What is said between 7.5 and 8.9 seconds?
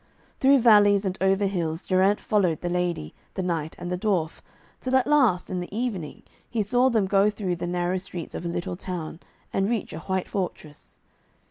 the narrow streets of a little